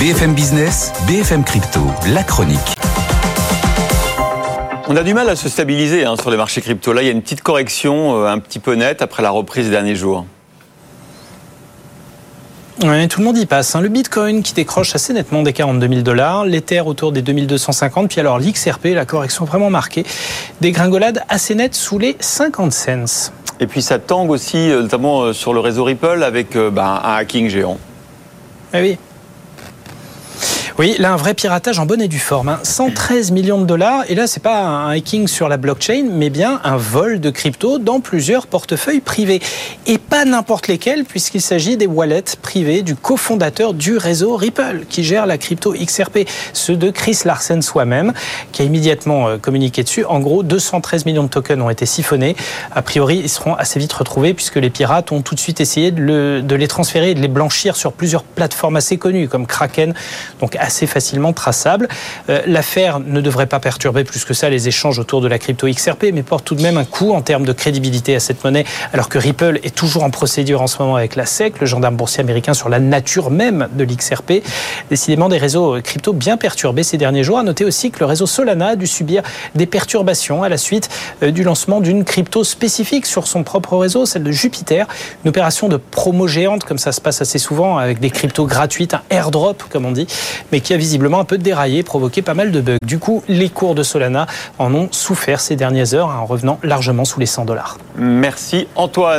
BFM 0.00 0.32
Business, 0.32 0.94
BFM 1.06 1.44
Crypto, 1.44 1.80
la 2.14 2.22
chronique. 2.22 2.74
On 4.88 4.96
a 4.96 5.02
du 5.02 5.12
mal 5.12 5.28
à 5.28 5.36
se 5.36 5.50
stabiliser 5.50 6.06
hein, 6.06 6.16
sur 6.18 6.30
les 6.30 6.38
marchés 6.38 6.62
crypto. 6.62 6.94
Là, 6.94 7.02
il 7.02 7.04
y 7.04 7.08
a 7.10 7.12
une 7.12 7.20
petite 7.20 7.42
correction 7.42 8.16
euh, 8.16 8.26
un 8.28 8.38
petit 8.38 8.60
peu 8.60 8.72
nette 8.76 9.02
après 9.02 9.22
la 9.22 9.28
reprise 9.28 9.66
des 9.66 9.70
derniers 9.72 9.96
jours. 9.96 10.24
Ouais, 12.82 13.06
tout 13.08 13.20
le 13.20 13.26
monde 13.26 13.36
y 13.36 13.44
passe. 13.44 13.76
Hein. 13.76 13.82
Le 13.82 13.90
Bitcoin 13.90 14.42
qui 14.42 14.54
décroche 14.54 14.94
assez 14.94 15.12
nettement 15.12 15.42
des 15.42 15.52
42 15.52 15.86
000 15.86 16.00
dollars, 16.00 16.46
l'Ether 16.46 16.80
autour 16.80 17.12
des 17.12 17.20
2250, 17.20 18.08
puis 18.08 18.20
alors 18.20 18.38
l'XRP, 18.38 18.94
la 18.94 19.04
correction 19.04 19.44
vraiment 19.44 19.68
marquée, 19.68 20.06
des 20.62 20.72
gringolades 20.72 21.22
assez 21.28 21.54
nettes 21.54 21.74
sous 21.74 21.98
les 21.98 22.16
50 22.20 22.72
cents. 22.72 23.32
Et 23.60 23.66
puis 23.66 23.82
ça 23.82 23.98
tangue 23.98 24.30
aussi, 24.30 24.70
euh, 24.70 24.80
notamment 24.80 25.20
euh, 25.20 25.32
sur 25.34 25.52
le 25.52 25.60
réseau 25.60 25.84
Ripple, 25.84 26.22
avec 26.22 26.56
euh, 26.56 26.70
ben, 26.70 27.02
un 27.04 27.16
hacking 27.16 27.50
géant. 27.50 27.76
Ah 28.72 28.78
oui. 28.80 28.96
Oui, 30.80 30.96
là, 30.98 31.12
un 31.12 31.16
vrai 31.16 31.34
piratage 31.34 31.78
en 31.78 31.84
bonne 31.84 32.00
et 32.00 32.08
due 32.08 32.18
forme. 32.18 32.48
Hein. 32.48 32.58
113 32.62 33.32
millions 33.32 33.60
de 33.60 33.66
dollars. 33.66 34.04
Et 34.08 34.14
là, 34.14 34.26
c'est 34.26 34.42
pas 34.42 34.62
un 34.62 34.88
hacking 34.88 35.28
sur 35.28 35.46
la 35.46 35.58
blockchain, 35.58 36.06
mais 36.10 36.30
bien 36.30 36.58
un 36.64 36.78
vol 36.78 37.20
de 37.20 37.28
crypto 37.28 37.78
dans 37.78 38.00
plusieurs 38.00 38.46
portefeuilles 38.46 39.02
privés. 39.02 39.42
Et 39.86 39.98
pas 39.98 40.24
n'importe 40.24 40.68
lesquels, 40.68 41.04
puisqu'il 41.04 41.42
s'agit 41.42 41.76
des 41.76 41.86
wallets 41.86 42.24
privés 42.40 42.80
du 42.80 42.96
cofondateur 42.96 43.74
du 43.74 43.98
réseau 43.98 44.36
Ripple, 44.36 44.86
qui 44.88 45.04
gère 45.04 45.26
la 45.26 45.36
crypto 45.36 45.74
XRP. 45.74 46.20
Ceux 46.54 46.76
de 46.76 46.88
Chris 46.88 47.18
Larsen 47.26 47.60
soi-même, 47.60 48.14
qui 48.52 48.62
a 48.62 48.64
immédiatement 48.64 49.28
euh, 49.28 49.36
communiqué 49.36 49.82
dessus. 49.82 50.06
En 50.06 50.20
gros, 50.20 50.42
213 50.42 51.04
millions 51.04 51.24
de 51.24 51.28
tokens 51.28 51.60
ont 51.60 51.68
été 51.68 51.84
siphonnés. 51.84 52.36
A 52.74 52.80
priori, 52.80 53.20
ils 53.22 53.28
seront 53.28 53.52
assez 53.52 53.78
vite 53.78 53.92
retrouvés, 53.92 54.32
puisque 54.32 54.56
les 54.56 54.70
pirates 54.70 55.12
ont 55.12 55.20
tout 55.20 55.34
de 55.34 55.40
suite 55.40 55.60
essayé 55.60 55.90
de, 55.90 56.00
le- 56.00 56.40
de 56.40 56.54
les 56.54 56.68
transférer 56.68 57.10
et 57.10 57.14
de 57.14 57.20
les 57.20 57.28
blanchir 57.28 57.76
sur 57.76 57.92
plusieurs 57.92 58.22
plateformes 58.22 58.76
assez 58.76 58.96
connues, 58.96 59.28
comme 59.28 59.46
Kraken. 59.46 59.92
Facilement 60.86 61.32
traçable. 61.32 61.88
Euh, 62.28 62.40
L'affaire 62.46 63.00
ne 63.00 63.20
devrait 63.20 63.46
pas 63.46 63.60
perturber 63.60 64.04
plus 64.04 64.24
que 64.24 64.34
ça 64.34 64.48
les 64.48 64.68
échanges 64.68 64.98
autour 64.98 65.20
de 65.20 65.28
la 65.28 65.38
crypto 65.38 65.68
XRP, 65.68 66.06
mais 66.12 66.22
porte 66.22 66.44
tout 66.44 66.54
de 66.54 66.62
même 66.62 66.78
un 66.78 66.84
coup 66.84 67.12
en 67.12 67.22
termes 67.22 67.44
de 67.44 67.52
crédibilité 67.52 68.14
à 68.14 68.20
cette 68.20 68.42
monnaie, 68.44 68.64
alors 68.92 69.08
que 69.08 69.18
Ripple 69.18 69.60
est 69.62 69.74
toujours 69.74 70.04
en 70.04 70.10
procédure 70.10 70.62
en 70.62 70.66
ce 70.66 70.80
moment 70.80 70.96
avec 70.96 71.16
la 71.16 71.26
SEC, 71.26 71.60
le 71.60 71.66
gendarme 71.66 71.96
boursier 71.96 72.20
américain, 72.20 72.54
sur 72.54 72.68
la 72.68 72.80
nature 72.80 73.30
même 73.30 73.68
de 73.72 73.84
l'XRP. 73.84 74.42
Décidément, 74.88 75.28
des 75.28 75.38
réseaux 75.38 75.76
euh, 75.76 75.80
crypto 75.80 76.12
bien 76.12 76.36
perturbés 76.36 76.82
ces 76.82 76.96
derniers 76.96 77.24
jours. 77.24 77.38
À 77.38 77.42
noter 77.42 77.64
aussi 77.64 77.90
que 77.90 78.00
le 78.00 78.06
réseau 78.06 78.26
Solana 78.26 78.68
a 78.68 78.76
dû 78.76 78.86
subir 78.86 79.22
des 79.54 79.66
perturbations 79.66 80.42
à 80.42 80.48
la 80.48 80.56
suite 80.56 80.88
euh, 81.22 81.30
du 81.30 81.42
lancement 81.42 81.80
d'une 81.80 82.04
crypto 82.04 82.44
spécifique 82.44 83.06
sur 83.06 83.26
son 83.26 83.42
propre 83.42 83.76
réseau, 83.76 84.06
celle 84.06 84.22
de 84.22 84.32
Jupiter. 84.32 84.86
Une 85.24 85.30
opération 85.30 85.68
de 85.68 85.76
promo 85.76 86.26
géante, 86.26 86.64
comme 86.64 86.78
ça 86.78 86.92
se 86.92 87.00
passe 87.00 87.20
assez 87.20 87.38
souvent, 87.38 87.78
avec 87.78 88.00
des 88.00 88.10
cryptos 88.10 88.46
gratuites, 88.46 88.94
un 88.94 89.02
airdrop, 89.10 89.62
comme 89.70 89.86
on 89.86 89.92
dit, 89.92 90.06
mais 90.52 90.60
qui 90.60 90.74
a 90.74 90.76
visiblement 90.76 91.20
un 91.20 91.24
peu 91.24 91.38
déraillé, 91.38 91.82
provoqué 91.82 92.22
pas 92.22 92.34
mal 92.34 92.50
de 92.52 92.60
bugs. 92.60 92.78
Du 92.84 92.98
coup, 92.98 93.22
les 93.28 93.48
cours 93.48 93.74
de 93.74 93.82
Solana 93.82 94.26
en 94.58 94.74
ont 94.74 94.88
souffert 94.90 95.40
ces 95.40 95.56
dernières 95.56 95.94
heures, 95.94 96.08
en 96.08 96.26
revenant 96.26 96.58
largement 96.62 97.04
sous 97.04 97.20
les 97.20 97.26
100 97.26 97.44
dollars. 97.44 97.78
Merci 97.96 98.66
Antoine. 98.76 99.08